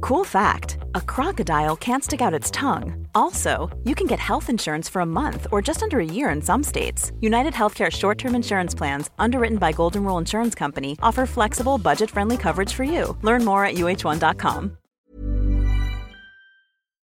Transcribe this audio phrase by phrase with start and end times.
[0.00, 3.06] Cool fact a crocodile can't stick out its tongue.
[3.14, 6.40] Also, you can get health insurance for a month or just under a year in
[6.42, 7.12] some states.
[7.20, 12.10] United Healthcare short term insurance plans, underwritten by Golden Rule Insurance Company, offer flexible, budget
[12.10, 13.16] friendly coverage for you.
[13.22, 14.76] Learn more at uh1.com.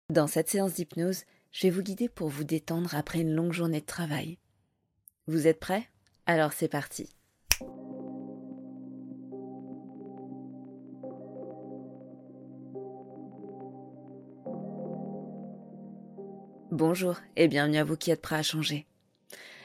[0.10, 3.82] Dans cette séance d'hypnose, je vais vous guider pour vous détendre après une longue journée
[3.82, 4.38] de travail.
[5.28, 5.90] Vous êtes prêts
[6.26, 7.17] Alors c'est parti.
[16.78, 18.86] Bonjour et bienvenue à vous qui êtes prêts à changer.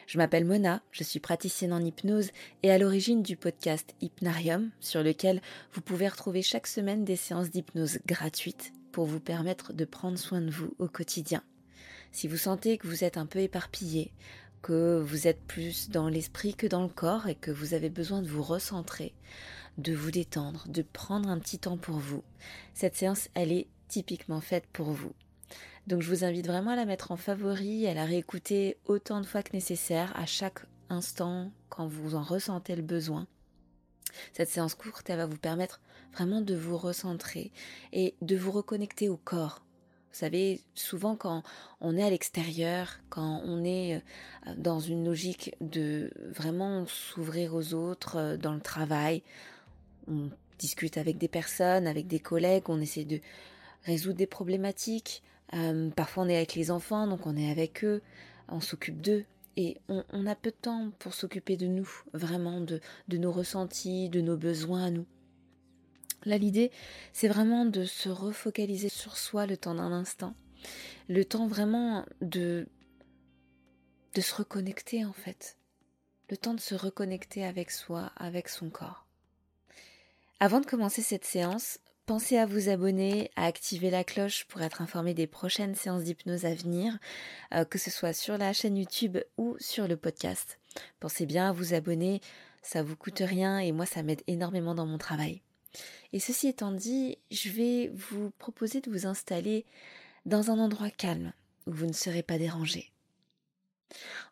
[0.07, 2.31] Je m'appelle Mona, je suis praticienne en hypnose
[2.63, 5.43] et à l'origine du podcast Hypnarium sur lequel
[5.75, 10.41] vous pouvez retrouver chaque semaine des séances d'hypnose gratuites pour vous permettre de prendre soin
[10.41, 11.43] de vous au quotidien.
[12.13, 14.11] Si vous sentez que vous êtes un peu éparpillé,
[14.63, 18.23] que vous êtes plus dans l'esprit que dans le corps et que vous avez besoin
[18.23, 19.13] de vous recentrer,
[19.77, 22.25] de vous détendre, de prendre un petit temps pour vous,
[22.73, 25.13] cette séance, elle est typiquement faite pour vous.
[25.87, 29.27] Donc je vous invite vraiment à la mettre en favori, à la réécouter autant de
[29.27, 33.27] fois que nécessaire, à chaque instant, quand vous en ressentez le besoin.
[34.33, 35.81] Cette séance courte, elle va vous permettre
[36.13, 37.51] vraiment de vous recentrer
[37.93, 39.63] et de vous reconnecter au corps.
[40.13, 41.43] Vous savez, souvent quand
[41.81, 47.73] on est à l'extérieur, quand on est euh, dans une logique de vraiment s'ouvrir aux
[47.73, 49.23] autres euh, dans le travail,
[50.07, 53.21] on discute avec des personnes, avec des collègues, on essaie de
[53.85, 55.23] résoudre des problématiques,
[55.55, 58.03] euh, parfois on est avec les enfants, donc on est avec eux,
[58.49, 59.25] on s'occupe d'eux.
[59.59, 64.09] Et on, a peu de temps pour s'occuper de nous, vraiment, de, de nos ressentis,
[64.09, 65.05] de nos besoins à nous.
[66.25, 66.71] Là, l'idée,
[67.13, 70.35] c'est vraiment de se refocaliser sur soi le temps d'un instant.
[71.11, 72.67] Le temps vraiment de,
[74.15, 75.59] de se reconnecter, en fait.
[76.31, 79.07] Le temps de se reconnecter avec soi, avec son corps.
[80.41, 81.79] Avant de commencer cette séance,
[82.13, 86.45] Pensez à vous abonner, à activer la cloche pour être informé des prochaines séances d'hypnose
[86.45, 86.99] à venir,
[87.55, 90.59] euh, que ce soit sur la chaîne YouTube ou sur le podcast.
[91.01, 92.21] Pensez bien à vous abonner,
[92.61, 95.41] ça vous coûte rien et moi ça m'aide énormément dans mon travail.
[96.13, 99.65] Et ceci étant dit, je vais vous proposer de vous installer
[100.27, 101.33] dans un endroit calme
[101.67, 102.93] où vous ne serez pas dérangé.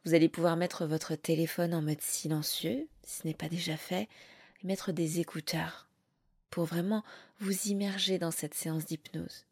[0.04, 4.06] Vous allez pouvoir mettre votre téléphone en mode silencieux, si ce n'est pas déjà fait,
[4.62, 5.89] et mettre des écouteurs
[6.50, 7.04] pour vraiment
[7.38, 9.46] vous immerger dans cette séance d'hypnose.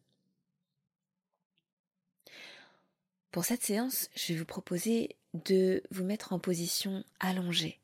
[3.30, 7.78] Pour cette séance, je vais vous proposer de vous mettre en position allongée,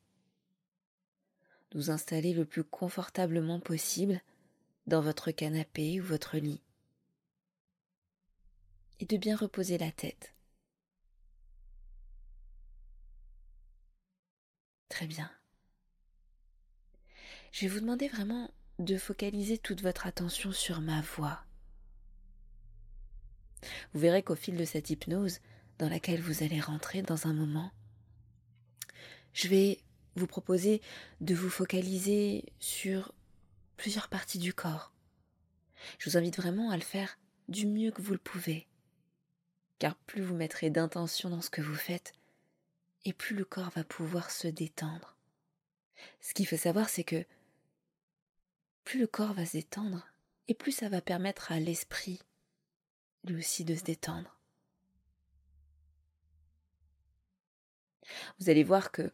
[1.70, 4.20] de vous installer le plus confortablement possible
[4.86, 6.60] dans votre canapé ou votre lit,
[9.00, 10.34] et de bien reposer la tête.
[14.88, 15.30] Très bien.
[17.52, 21.44] Je vais vous demander vraiment de focaliser toute votre attention sur ma voix.
[23.92, 25.40] Vous verrez qu'au fil de cette hypnose,
[25.78, 27.72] dans laquelle vous allez rentrer dans un moment,
[29.32, 29.80] je vais
[30.16, 30.80] vous proposer
[31.20, 33.12] de vous focaliser sur
[33.76, 34.92] plusieurs parties du corps.
[35.98, 37.18] Je vous invite vraiment à le faire
[37.48, 38.68] du mieux que vous le pouvez,
[39.78, 42.12] car plus vous mettrez d'intention dans ce que vous faites,
[43.04, 45.16] et plus le corps va pouvoir se détendre.
[46.20, 47.24] Ce qu'il faut savoir, c'est que
[48.94, 50.06] plus le corps va se détendre
[50.46, 52.22] et plus ça va permettre à l'esprit
[53.24, 54.38] lui aussi de se détendre.
[58.38, 59.12] Vous allez voir que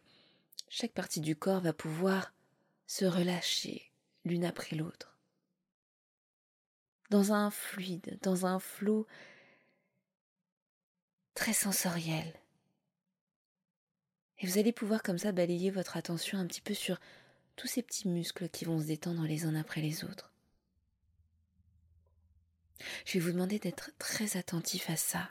[0.69, 2.31] chaque partie du corps va pouvoir
[2.85, 3.91] se relâcher
[4.23, 5.17] l'une après l'autre.
[7.09, 9.07] Dans un fluide, dans un flot
[11.33, 12.39] très sensoriel.
[14.37, 16.99] Et vous allez pouvoir comme ça balayer votre attention un petit peu sur
[17.55, 20.33] tous ces petits muscles qui vont se détendre les uns après les autres.
[23.05, 25.29] Je vais vous demander d'être très attentif à ça.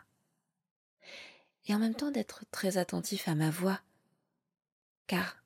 [1.67, 3.81] Et en même temps d'être très attentif à ma voix,
[5.07, 5.43] car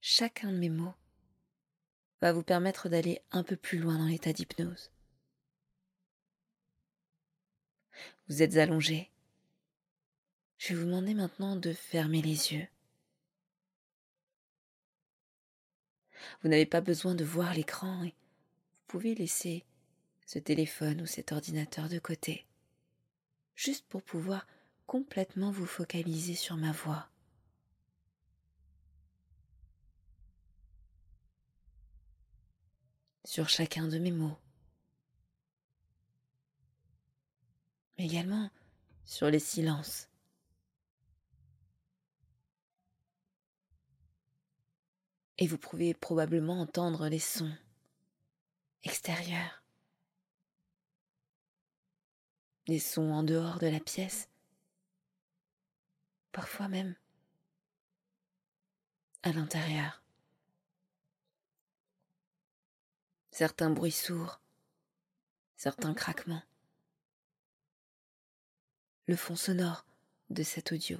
[0.00, 0.94] chacun de mes mots
[2.20, 4.90] va vous permettre d'aller un peu plus loin dans l'état d'hypnose.
[8.28, 9.10] Vous êtes allongé.
[10.58, 12.66] Je vais vous demander maintenant de fermer les yeux.
[16.42, 19.64] Vous n'avez pas besoin de voir l'écran et vous pouvez laisser
[20.26, 22.46] ce téléphone ou cet ordinateur de côté,
[23.54, 24.46] juste pour pouvoir
[24.86, 27.08] complètement vous focaliser sur ma voix.
[33.26, 34.36] sur chacun de mes mots,
[37.96, 38.50] mais également
[39.04, 40.08] sur les silences.
[45.38, 47.56] Et vous pouvez probablement entendre les sons
[48.84, 49.62] extérieurs,
[52.66, 54.28] les sons en dehors de la pièce,
[56.30, 56.94] parfois même
[59.22, 60.02] à l'intérieur.
[63.30, 64.40] Certains bruits sourds,
[65.56, 66.42] certains craquements,
[69.06, 69.84] le fond sonore
[70.30, 70.98] de cet audio.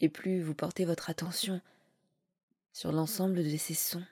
[0.00, 1.60] Et plus vous portez votre attention
[2.72, 4.06] sur l'ensemble de ces sons,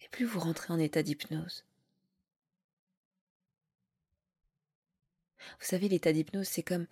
[0.00, 1.64] et plus vous rentrez en état d'hypnose.
[5.58, 6.86] Vous savez, l'état d'hypnose, c'est comme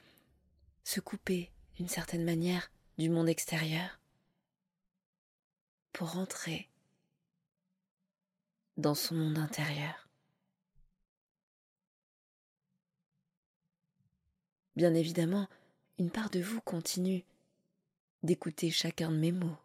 [0.83, 4.01] se couper d'une certaine manière du monde extérieur
[5.93, 6.69] pour rentrer
[8.77, 10.09] dans son monde intérieur.
[14.77, 15.49] Bien évidemment,
[16.01, 17.27] une part de vous continue
[18.23, 19.59] d'écouter chacun de mes mots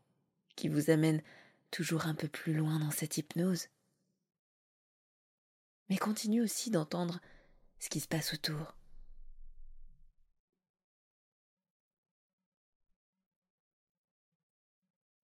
[0.58, 1.24] qui vous amènent
[1.72, 3.70] toujours un peu plus loin dans cette hypnose,
[5.88, 7.22] mais continue aussi d'entendre
[7.80, 8.76] ce qui se passe autour.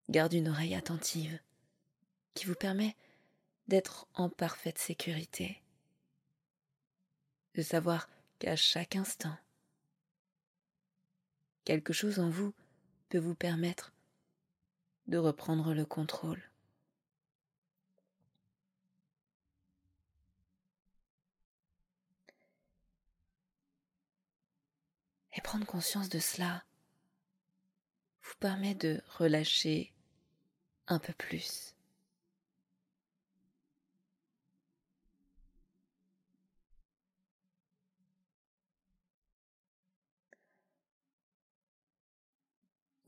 [0.07, 1.41] Garde une oreille attentive
[2.35, 2.95] qui vous permet
[3.67, 5.61] d'être en parfaite sécurité,
[7.55, 8.07] de savoir
[8.39, 9.37] qu'à chaque instant,
[11.71, 12.53] quelque chose en vous
[13.07, 13.93] peut vous permettre
[15.07, 16.51] de reprendre le contrôle.
[25.33, 26.65] Et prendre conscience de cela
[28.21, 29.93] vous permet de relâcher
[30.87, 31.73] un peu plus.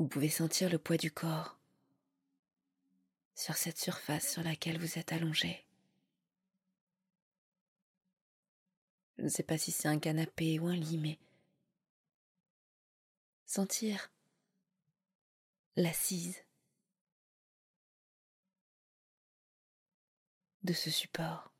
[0.03, 1.57] Vous pouvez sentir le poids du corps
[3.35, 5.65] sur cette surface sur laquelle vous êtes allongé.
[9.17, 11.17] Je ne sais pas si c'est un canapé ou un lit, mais
[13.45, 14.11] sentir
[15.77, 16.44] l'assise
[20.63, 21.53] de ce support.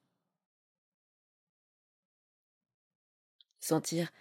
[3.62, 4.12] Sentir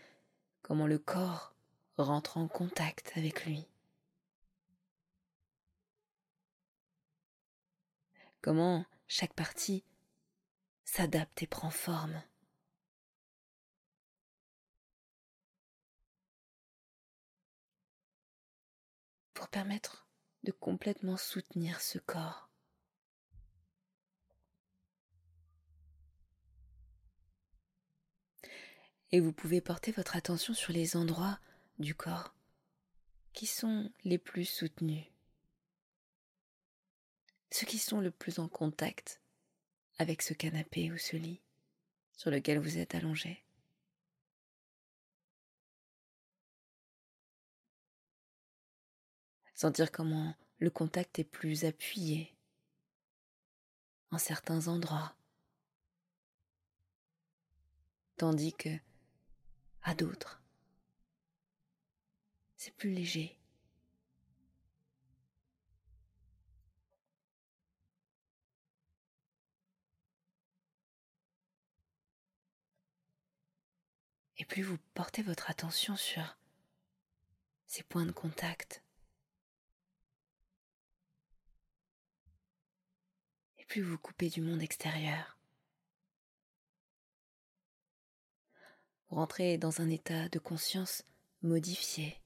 [0.63, 1.57] comment le corps
[1.97, 3.67] rentre en contact avec lui.
[8.43, 9.85] Comment chaque partie
[10.85, 12.23] s'adapte et prend forme.
[19.33, 20.07] Pour permettre
[20.43, 22.53] de complètement soutenir ce corps.
[29.13, 31.39] et vous pouvez porter votre attention sur les endroits
[31.79, 32.35] du corps
[33.35, 35.05] qui sont les plus soutenus,
[37.53, 39.21] ceux qui sont le plus en contact
[39.99, 41.41] avec ce canapé ou ce lit
[42.17, 43.45] sur lequel vous êtes allongé.
[49.55, 52.35] Sentir comment le contact est plus appuyé
[54.11, 55.15] en certains endroits,
[58.17, 58.71] tandis que
[59.83, 60.43] à d'autres.
[62.57, 63.42] C'est plus léger.
[74.53, 76.37] Plus vous portez votre attention sur
[77.65, 78.85] ces points de contact,
[83.57, 85.39] et plus vous coupez du monde extérieur.
[89.09, 91.03] rentrez dans un état de conscience
[91.41, 92.21] modifié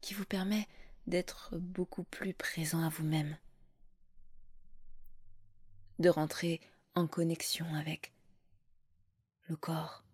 [0.00, 0.66] qui vous permet
[1.06, 3.36] d'être beaucoup plus présent à vous-même,
[5.98, 6.62] de rentrer
[6.94, 8.14] en connexion avec
[9.48, 10.04] le corps,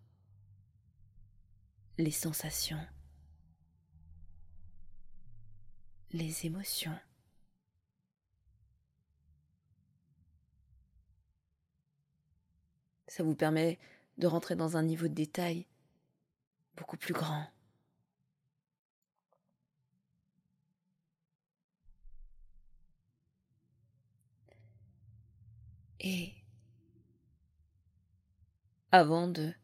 [1.98, 2.84] les sensations,
[6.12, 6.98] les émotions.
[13.06, 13.78] Ça vous permet
[14.18, 15.66] de rentrer dans un niveau de détail
[16.76, 17.46] beaucoup plus grand.
[26.00, 26.34] Et
[28.90, 29.54] avant de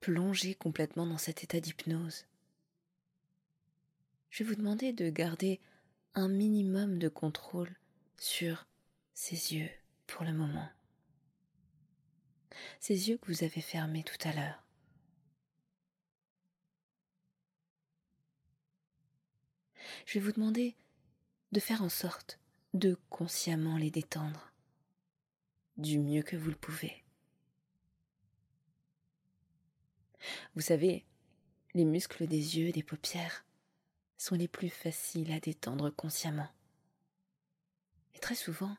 [0.00, 2.26] plonger complètement dans cet état d'hypnose,
[4.30, 5.60] je vais vous demander de garder
[6.14, 7.74] un minimum de contrôle
[8.16, 8.66] sur
[9.14, 9.70] ces yeux
[10.06, 10.68] pour le moment.
[12.80, 14.64] Ces yeux que vous avez fermés tout à l'heure.
[20.06, 20.76] Je vais vous demander
[21.52, 22.38] de faire en sorte
[22.74, 24.52] de consciemment les détendre
[25.76, 27.04] du mieux que vous le pouvez.
[30.54, 31.04] Vous savez,
[31.74, 33.44] les muscles des yeux et des paupières
[34.18, 36.48] sont les plus faciles à détendre consciemment.
[38.14, 38.76] Et très souvent,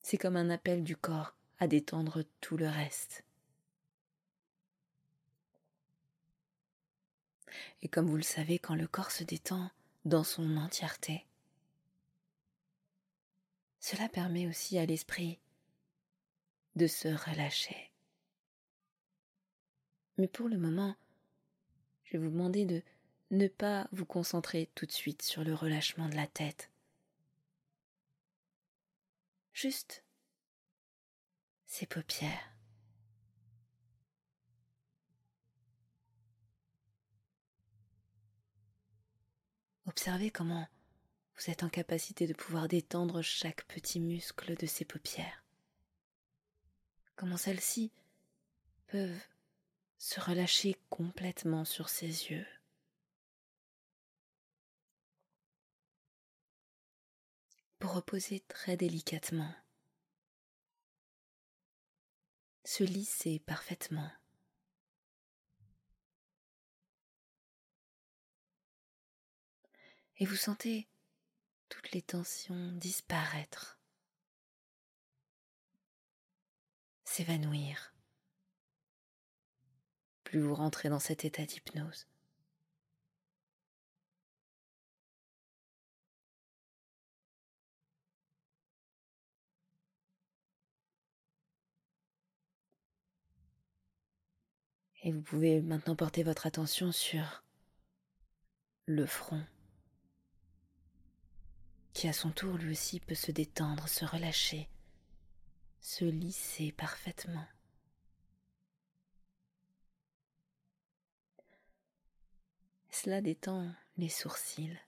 [0.00, 3.24] c'est comme un appel du corps à détendre tout le reste.
[7.82, 9.70] Et comme vous le savez, quand le corps se détend
[10.04, 11.26] dans son entièreté,
[13.80, 15.38] cela permet aussi à l'esprit
[16.76, 17.89] de se relâcher.
[20.20, 20.94] Mais pour le moment,
[22.04, 22.82] je vais vous demander de
[23.30, 26.70] ne pas vous concentrer tout de suite sur le relâchement de la tête.
[29.54, 30.04] Juste
[31.64, 32.52] ses paupières.
[39.86, 40.68] Observez comment
[41.34, 45.42] vous êtes en capacité de pouvoir détendre chaque petit muscle de ses paupières.
[47.16, 47.90] Comment celles-ci
[48.88, 49.22] peuvent
[50.00, 52.46] se relâcher complètement sur ses yeux.
[57.78, 59.54] Pour reposer très délicatement,
[62.64, 64.10] se lisser parfaitement.
[70.16, 70.88] Et vous sentez
[71.68, 73.78] toutes les tensions disparaître,
[77.04, 77.92] s'évanouir.
[80.30, 82.06] Plus vous rentrez dans cet état d'hypnose.
[95.02, 97.42] Et vous pouvez maintenant porter votre attention sur
[98.86, 99.44] le front
[101.92, 104.68] qui à son tour lui aussi peut se détendre, se relâcher,
[105.80, 107.48] se lisser parfaitement.
[112.90, 114.78] Cela détend les sourcils.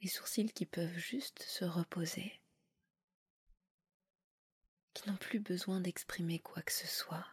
[0.00, 2.40] Les sourcils qui peuvent juste se reposer,
[4.94, 7.26] qui n'ont plus besoin d'exprimer quoi que ce soit.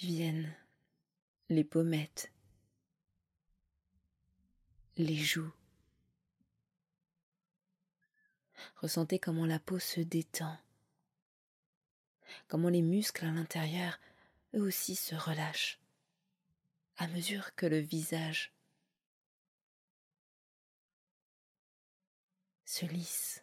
[0.00, 0.54] viennent
[1.48, 2.30] les pommettes,
[4.96, 5.52] les joues.
[8.78, 10.56] Ressentez comment la peau se détend,
[12.46, 13.98] comment les muscles à l'intérieur,
[14.54, 15.80] eux aussi, se relâchent
[16.96, 18.52] à mesure que le visage
[22.64, 23.42] se lisse.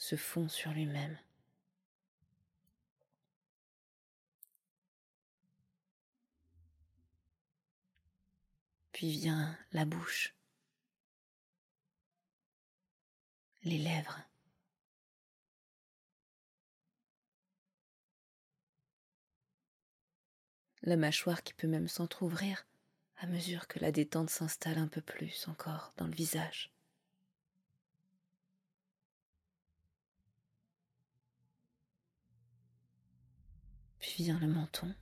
[0.00, 1.18] se fond sur lui-même.
[9.00, 10.34] Puis vient la bouche,
[13.62, 14.20] les lèvres.
[20.82, 22.66] La mâchoire qui peut même s'entr'ouvrir
[23.16, 26.70] à mesure que la détente s'installe un peu plus encore dans le visage.
[33.98, 34.94] Puis vient le menton.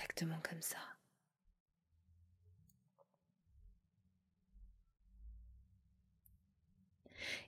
[0.00, 0.78] Exactement comme ça.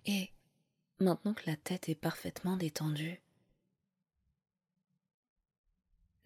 [0.04, 0.30] Et
[0.98, 3.22] maintenant que la tête est parfaitement détendue,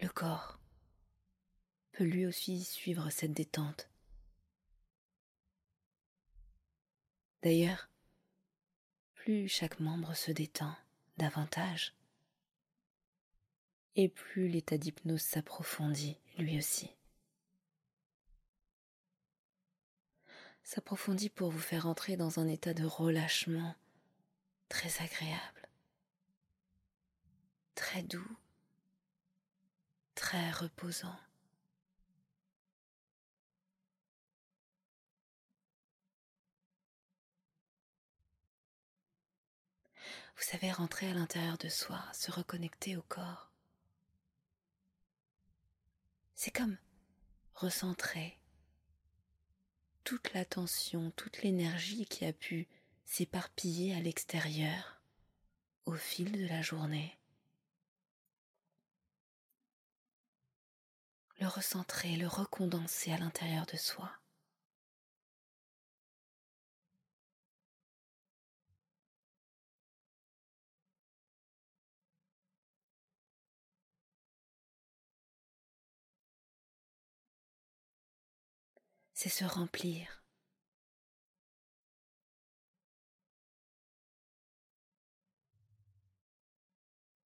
[0.00, 0.59] le corps
[1.92, 3.88] peut lui aussi suivre cette détente.
[7.42, 7.88] D'ailleurs,
[9.14, 10.75] plus chaque membre se détend
[11.18, 11.95] davantage,
[13.96, 16.90] et plus l'état d'hypnose s'approfondit lui aussi.
[20.62, 23.74] S'approfondit pour vous faire entrer dans un état de relâchement
[24.68, 25.68] très agréable,
[27.74, 28.36] très doux,
[30.14, 31.16] très reposant.
[40.36, 43.45] Vous savez rentrer à l'intérieur de soi, se reconnecter au corps.
[46.38, 46.76] C'est comme
[47.55, 48.38] recentrer
[50.05, 52.69] toute l'attention, toute l'énergie qui a pu
[53.07, 55.00] s'éparpiller à l'extérieur
[55.87, 57.16] au fil de la journée.
[61.40, 64.12] Le recentrer, le recondenser à l'intérieur de soi.
[79.16, 80.23] C'est se remplir.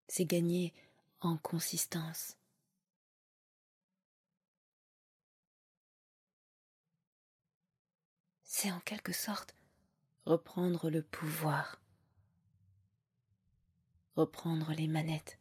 [0.06, 0.73] C'est gagner
[1.20, 2.37] en consistance.
[8.44, 9.56] C'est en quelque sorte
[10.26, 11.82] reprendre le pouvoir,
[14.14, 15.40] reprendre les manettes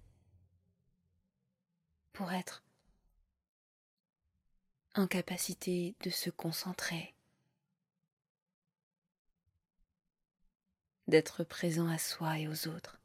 [2.11, 2.63] pour être
[4.99, 7.15] incapacité de se concentrer,
[11.07, 12.99] d'être présent à soi et aux autres,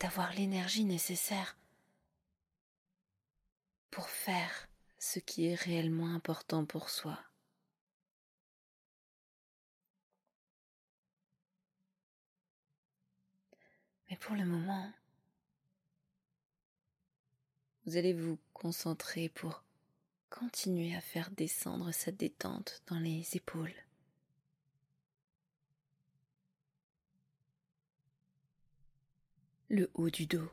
[0.00, 1.56] d'avoir l'énergie nécessaire
[3.90, 4.68] pour faire
[4.98, 7.18] ce qui est réellement important pour soi.
[14.10, 14.92] Mais pour le moment,
[17.86, 19.62] vous allez vous concentrer pour
[20.30, 23.74] continuer à faire descendre cette détente dans les épaules.
[29.68, 30.50] Le haut du dos.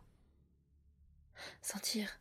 [1.61, 2.19] Sentir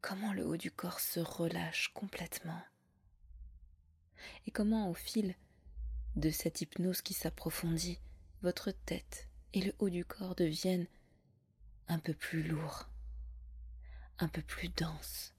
[0.00, 2.62] comment le haut du corps se relâche complètement
[4.46, 5.34] et comment au fil
[6.16, 8.00] de cette hypnose qui s'approfondit,
[8.42, 10.86] votre tête et le haut du corps deviennent
[11.88, 12.87] un peu plus lourds
[14.18, 15.34] un peu plus dense.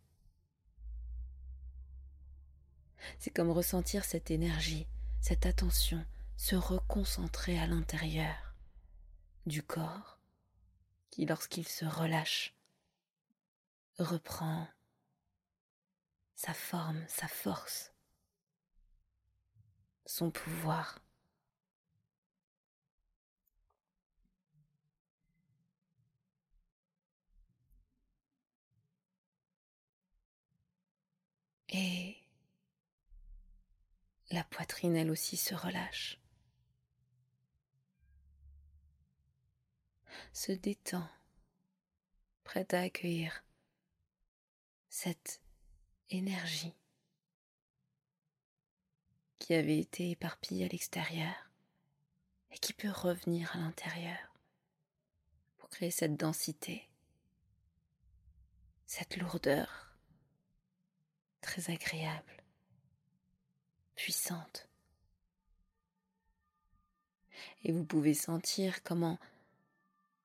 [3.18, 4.88] C'est comme ressentir cette énergie,
[5.22, 6.06] cette attention
[6.39, 8.56] se reconcentrer à l'intérieur
[9.46, 10.20] du corps
[11.12, 12.56] qui, lorsqu'il se relâche,
[13.98, 14.65] reprend
[16.36, 17.92] sa forme, sa force,
[20.06, 21.00] son pouvoir.
[31.69, 32.17] Et
[34.32, 36.19] la poitrine, elle aussi, se relâche,
[40.34, 41.08] se détend,
[42.43, 43.43] prête à accueillir
[44.89, 45.41] cette
[46.10, 46.73] énergie
[49.38, 51.51] qui avait été éparpillée à l'extérieur
[52.51, 54.17] et qui peut revenir à l'intérieur
[55.58, 56.89] pour créer cette densité,
[58.88, 59.88] cette lourdeur
[61.41, 62.43] très agréable,
[63.95, 64.67] puissante.
[67.63, 69.17] Et vous pouvez sentir comment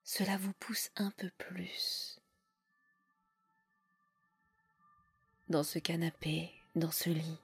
[0.03, 2.19] cela vous pousse un peu plus
[5.49, 7.39] dans ce canapé, dans ce lit.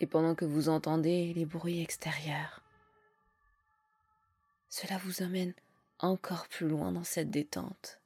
[0.00, 2.62] Et pendant que vous entendez les bruits extérieurs,
[4.68, 5.54] cela vous amène
[5.98, 8.00] encore plus loin dans cette détente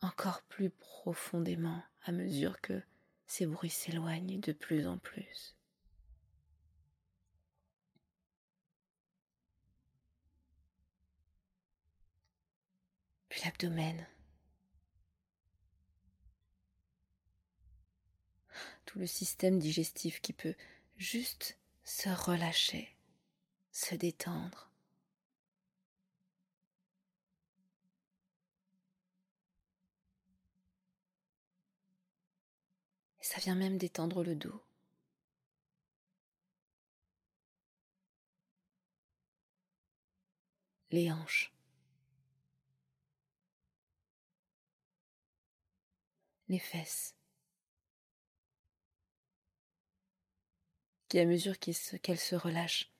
[0.00, 2.82] encore plus profondément à mesure que
[3.26, 5.56] ces bruits s'éloignent de plus en plus.
[13.28, 14.06] Puis l'abdomen.
[18.86, 20.54] Tout le système digestif qui peut
[20.96, 22.96] juste se relâcher,
[23.70, 24.67] se détendre.
[33.38, 34.60] Ça vient même détendre le dos.
[40.90, 41.54] Les hanches.
[46.48, 47.14] Les fesses.
[51.08, 52.90] Qui, à mesure qu'elles se relâchent,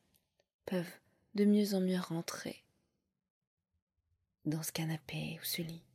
[0.66, 1.01] peuvent
[1.35, 2.62] de mieux en mieux rentrer
[4.44, 5.88] dans ce canapé ou ce lit.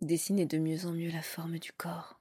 [0.00, 2.18] Dessinez de mieux en mieux la forme du corps.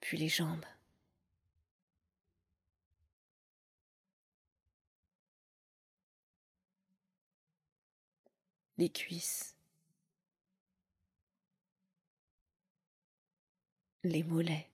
[0.00, 0.66] Puis les jambes.
[8.76, 9.56] Les cuisses.
[14.04, 14.71] Les mollets.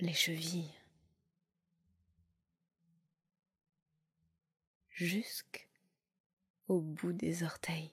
[0.00, 0.72] Les chevilles,
[4.90, 7.92] jusqu'au bout des orteils.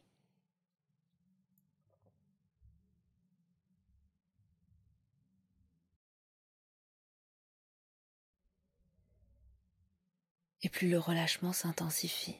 [10.63, 12.35] Et plus le relâchement s'intensifie,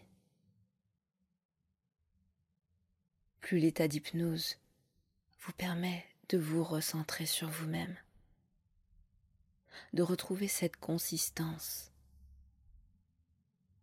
[3.40, 4.58] plus l'état d'hypnose
[5.40, 7.96] vous permet de vous recentrer sur vous-même
[9.94, 11.92] de retrouver cette consistance,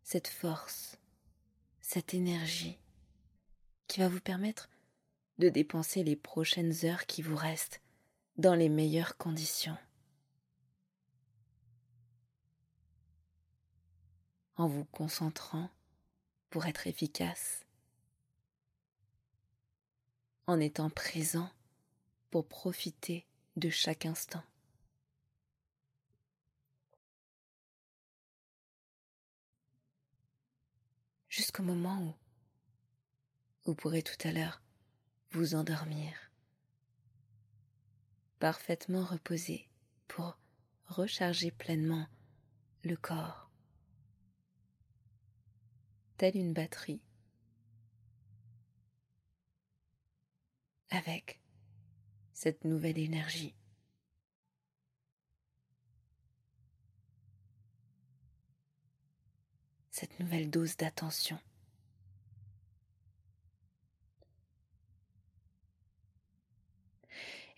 [0.02, 0.98] cette force,
[1.80, 2.78] cette énergie
[3.88, 4.68] qui va vous permettre
[5.38, 7.80] de dépenser les prochaines heures qui vous restent
[8.36, 9.76] dans les meilleures conditions.
[14.56, 15.68] En vous concentrant
[16.50, 17.64] pour être efficace,
[20.46, 21.50] en étant présent
[22.30, 23.26] pour profiter
[23.56, 24.42] de chaque instant.
[31.34, 32.14] Jusqu'au moment où
[33.64, 34.62] vous pourrez tout à l'heure
[35.32, 36.12] vous endormir,
[38.38, 39.68] parfaitement reposé
[40.06, 40.38] pour
[40.86, 42.06] recharger pleinement
[42.84, 43.50] le corps,
[46.18, 47.02] telle une batterie,
[50.90, 51.40] avec
[52.32, 53.56] cette nouvelle énergie.
[59.94, 61.38] Cette nouvelle dose d'attention.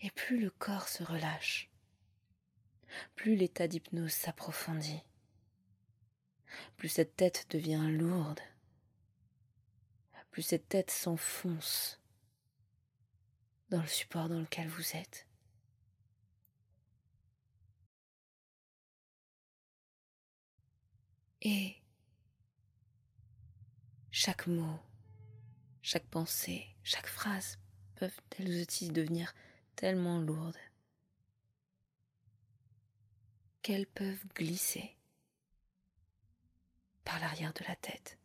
[0.01, 1.71] Et plus le corps se relâche,
[3.15, 5.01] plus l'état d'hypnose s'approfondit,
[6.75, 8.41] plus cette tête devient lourde,
[10.29, 11.99] plus cette tête s'enfonce
[13.71, 15.25] dans le support dans lequel vous êtes.
[21.41, 21.81] Et
[24.27, 24.77] chaque mot,
[25.81, 27.57] chaque pensée, chaque phrase
[27.95, 29.33] peuvent elles aussi devenir
[29.77, 30.59] tellement lourdes
[33.61, 34.97] qu'elles peuvent glisser
[37.05, 38.17] par l'arrière de la tête.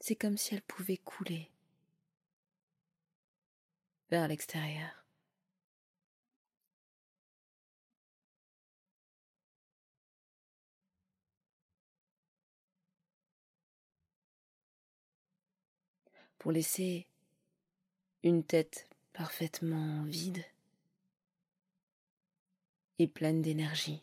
[0.00, 1.51] C'est comme si elles pouvaient couler
[4.12, 5.06] vers l'extérieur.
[16.38, 17.06] Pour laisser
[18.22, 20.44] une tête parfaitement vide
[22.98, 24.02] et pleine d'énergie.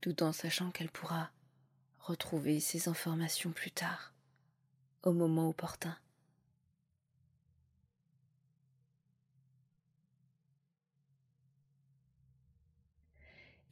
[0.00, 1.30] tout en sachant qu'elle pourra
[2.00, 4.12] retrouver ces informations plus tard,
[5.02, 5.96] au moment opportun.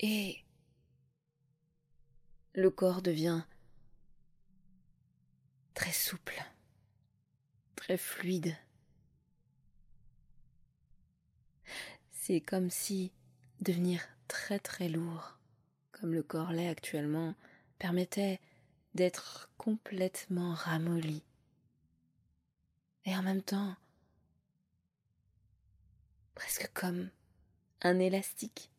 [0.00, 0.44] Et
[2.54, 3.42] le corps devient
[5.74, 6.40] très souple,
[7.74, 8.56] très fluide.
[12.12, 13.12] C'est comme si
[13.60, 15.38] devenir très très lourd,
[15.92, 17.34] comme le corps l'est actuellement,
[17.78, 18.40] permettait
[18.94, 21.22] d'être complètement ramolli.
[23.04, 23.76] Et en même temps,
[26.34, 27.10] presque comme
[27.82, 28.70] un élastique.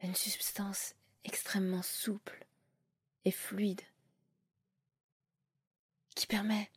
[0.00, 2.46] Une substance extrêmement souple
[3.24, 3.82] et fluide
[6.14, 6.70] qui permet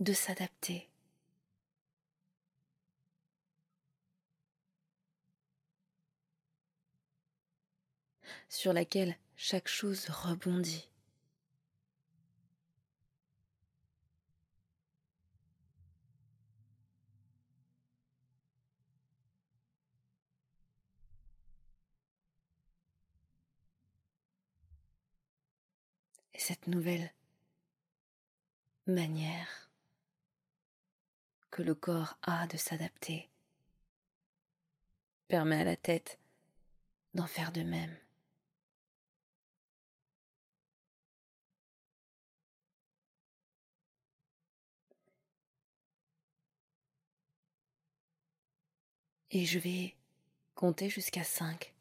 [0.00, 0.90] de s'adapter
[8.48, 10.88] sur laquelle chaque chose rebondit.
[26.34, 27.12] Et cette nouvelle
[28.86, 29.70] manière
[31.50, 33.30] que le corps a de s'adapter
[35.28, 36.18] permet à la tête
[37.14, 37.96] d'en faire de même.
[49.36, 49.96] Et je vais
[50.54, 51.74] compter jusqu'à cinq.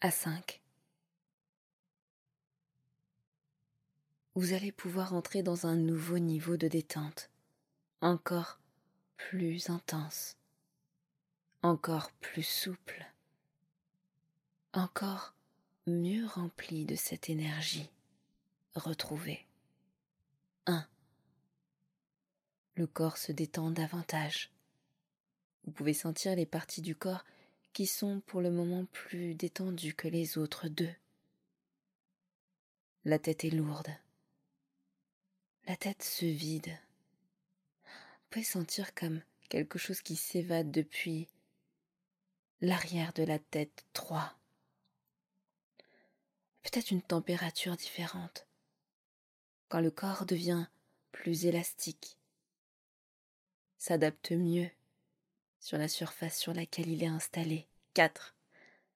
[0.00, 0.62] À cinq.
[4.36, 7.32] Vous allez pouvoir entrer dans un nouveau niveau de détente,
[8.00, 8.60] encore
[9.16, 10.36] plus intense,
[11.62, 13.04] encore plus souple,
[14.72, 15.34] encore
[15.88, 17.90] mieux rempli de cette énergie
[18.76, 19.44] retrouvée.
[20.66, 20.86] 1.
[22.78, 24.52] Le corps se détend davantage.
[25.64, 27.24] Vous pouvez sentir les parties du corps
[27.72, 30.94] qui sont pour le moment plus détendues que les autres deux.
[33.04, 33.90] La tête est lourde.
[35.66, 36.68] La tête se vide.
[37.82, 41.26] Vous pouvez sentir comme quelque chose qui s'évade depuis
[42.60, 44.38] l'arrière de la tête 3.
[46.62, 48.46] Peut-être une température différente.
[49.68, 50.68] Quand le corps devient
[51.10, 52.17] plus élastique,
[53.78, 54.68] s'adapte mieux
[55.60, 57.66] sur la surface sur laquelle il est installé.
[57.94, 58.36] 4.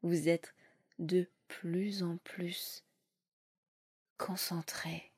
[0.02, 0.54] Vous êtes
[0.98, 2.84] de plus en plus
[4.18, 5.10] concentré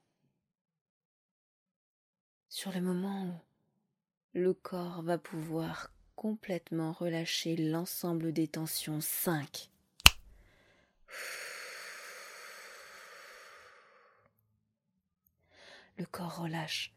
[2.48, 9.00] sur le moment où le corps va pouvoir complètement relâcher l'ensemble des tensions.
[9.00, 9.68] 5.
[15.98, 16.93] Le corps relâche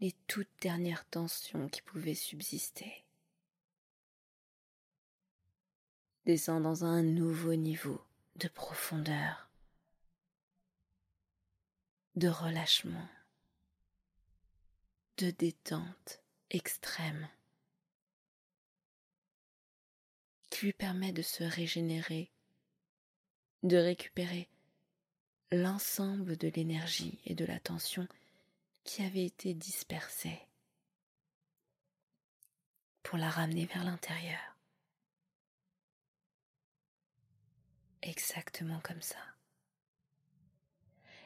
[0.00, 3.04] les toutes dernières tensions qui pouvaient subsister.
[6.24, 8.00] Descend dans un nouveau niveau
[8.36, 9.50] de profondeur,
[12.16, 13.08] de relâchement,
[15.16, 17.28] de détente extrême
[20.50, 22.30] qui lui permet de se régénérer,
[23.62, 24.48] de récupérer
[25.50, 28.06] l'ensemble de l'énergie et de l'attention
[28.88, 30.40] qui avait été dispersée
[33.02, 34.40] pour la ramener vers l'intérieur.
[38.00, 39.18] Exactement comme ça.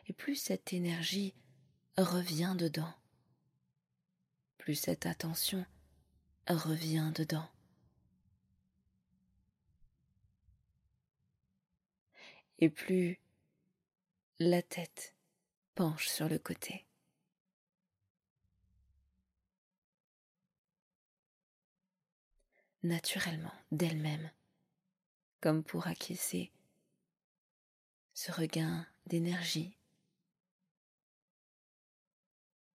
[0.09, 1.37] Et plus cette énergie
[1.97, 2.93] revient dedans,
[4.59, 5.65] plus cette attention
[6.49, 7.49] revient dedans.
[12.59, 13.21] Et plus
[14.41, 15.15] la tête
[15.77, 16.89] penche sur le côté.
[22.85, 24.29] Naturellement, d'elle-même,
[25.41, 26.51] comme pour acquiescer
[28.13, 29.77] ce regain d'énergie,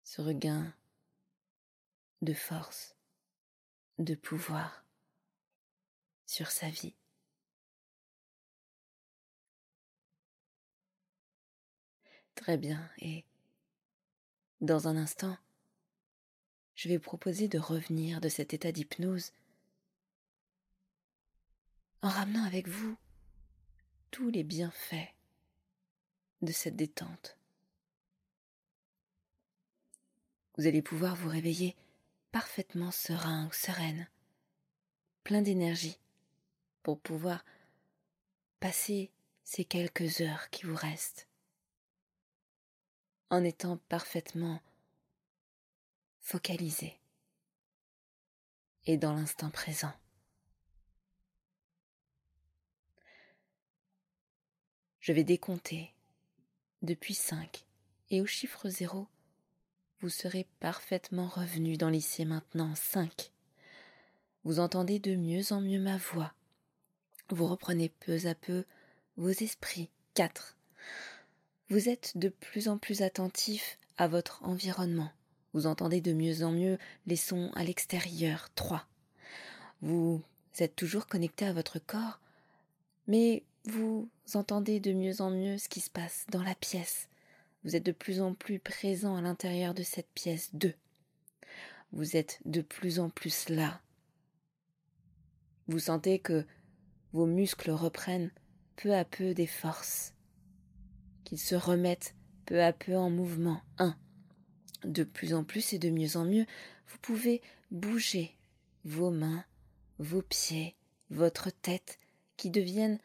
[0.05, 0.73] ce regain
[2.21, 2.95] de force,
[3.99, 4.85] de pouvoir
[6.25, 6.95] sur sa vie.
[12.35, 13.25] Très bien, et
[14.61, 15.37] dans un instant,
[16.75, 19.33] je vais proposer de revenir de cet état d'hypnose
[22.07, 22.95] en ramenant avec vous
[24.11, 25.13] tous les bienfaits
[26.41, 27.37] de cette détente.
[30.57, 31.75] Vous allez pouvoir vous réveiller
[32.31, 34.07] parfaitement serein ou sereine,
[35.25, 35.99] plein d'énergie
[36.81, 37.43] pour pouvoir
[38.61, 39.11] passer
[39.43, 41.27] ces quelques heures qui vous restent
[43.29, 44.61] en étant parfaitement
[46.21, 46.97] focalisé
[48.85, 49.91] et dans l'instant présent.
[55.07, 55.93] Je vais décompter
[56.81, 57.63] depuis cinq
[58.09, 59.07] et au chiffre zéro,
[60.01, 62.75] vous serez parfaitement revenu dans l'ici maintenant.
[62.75, 63.31] Cinq.
[64.43, 66.33] Vous entendez de mieux en mieux ma voix.
[67.29, 68.65] Vous reprenez peu à peu
[69.15, 69.89] vos esprits.
[70.13, 70.57] Quatre.
[71.69, 75.13] Vous êtes de plus en plus attentif à votre environnement.
[75.53, 78.49] Vous entendez de mieux en mieux les sons à l'extérieur.
[78.55, 78.85] 3.
[79.81, 80.21] Vous
[80.59, 82.19] êtes toujours connecté à votre corps,
[83.07, 87.09] mais vous entendez de mieux en mieux ce qui se passe dans la pièce.
[87.63, 90.73] Vous êtes de plus en plus présent à l'intérieur de cette pièce 2.
[91.91, 93.81] Vous êtes de plus en plus là.
[95.67, 96.45] Vous sentez que
[97.11, 98.31] vos muscles reprennent
[98.77, 100.13] peu à peu des forces
[101.25, 103.61] qu'ils se remettent peu à peu en mouvement.
[103.79, 103.97] 1.
[104.85, 106.45] De plus en plus et de mieux en mieux,
[106.87, 108.33] vous pouvez bouger
[108.85, 109.43] vos mains,
[109.99, 110.75] vos pieds,
[111.09, 111.99] votre tête,
[112.37, 112.99] qui deviennent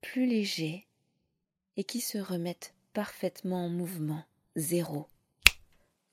[0.00, 0.86] plus légers
[1.76, 4.24] et qui se remettent parfaitement en mouvement.
[4.56, 5.08] 0.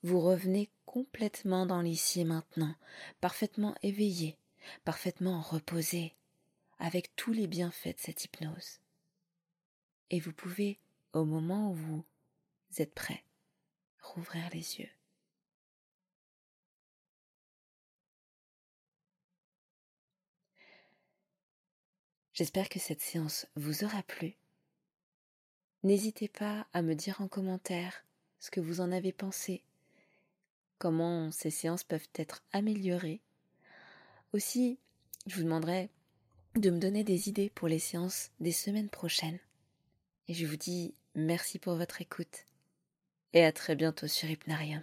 [0.02, 2.74] Vous revenez complètement dans l'ici et maintenant,
[3.20, 4.38] parfaitement éveillé,
[4.84, 6.14] parfaitement reposé,
[6.78, 8.80] avec tous les bienfaits de cette hypnose.
[10.10, 10.78] Et vous pouvez
[11.12, 12.04] au moment où vous
[12.78, 13.24] êtes prêt,
[14.00, 14.95] rouvrir les yeux.
[22.36, 24.34] J'espère que cette séance vous aura plu.
[25.84, 28.04] N'hésitez pas à me dire en commentaire
[28.40, 29.62] ce que vous en avez pensé,
[30.78, 33.22] comment ces séances peuvent être améliorées.
[34.34, 34.78] Aussi,
[35.26, 35.88] je vous demanderai
[36.56, 39.40] de me donner des idées pour les séances des semaines prochaines.
[40.28, 42.44] Et je vous dis merci pour votre écoute
[43.32, 44.82] et à très bientôt sur Hypnarium.